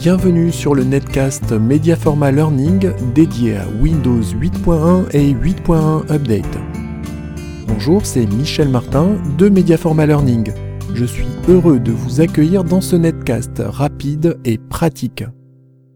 [0.00, 6.58] Bienvenue sur le netcast Mediaforma Learning dédié à Windows 8.1 et 8.1 Update.
[7.66, 10.54] Bonjour, c'est Michel Martin de Mediaforma Learning.
[10.94, 15.22] Je suis heureux de vous accueillir dans ce netcast rapide et pratique.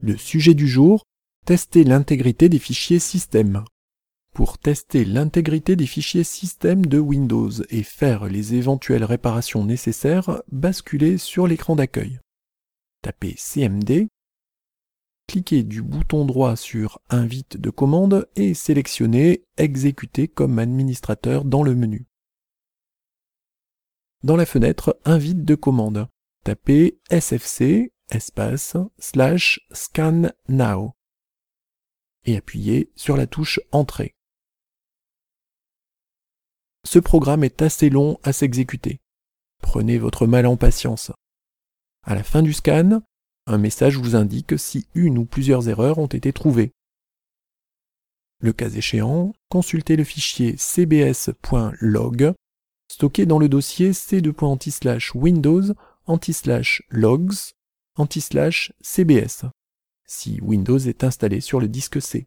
[0.00, 1.02] Le sujet du jour,
[1.44, 3.64] tester l'intégrité des fichiers système.
[4.32, 11.18] Pour tester l'intégrité des fichiers système de Windows et faire les éventuelles réparations nécessaires, basculez
[11.18, 12.20] sur l'écran d'accueil
[13.02, 14.08] tapez CMD,
[15.26, 21.74] cliquez du bouton droit sur Invite de commande et sélectionnez Exécuter comme administrateur dans le
[21.74, 22.06] menu.
[24.22, 26.08] Dans la fenêtre Invite de commande,
[26.44, 30.94] tapez SFC espace slash scan now
[32.24, 34.14] et appuyez sur la touche Entrée.
[36.84, 39.00] Ce programme est assez long à s'exécuter.
[39.60, 41.12] Prenez votre mal en patience.
[42.08, 43.02] À la fin du scan,
[43.46, 46.72] un message vous indique si une ou plusieurs erreurs ont été trouvées.
[48.40, 52.32] Le cas échéant, consultez le fichier cbs.log
[52.90, 55.74] stocké dans le dossier c2.anti/windows
[56.06, 57.34] anti/logs
[57.96, 59.44] anti/cbs
[60.06, 62.26] si Windows est installé sur le disque C.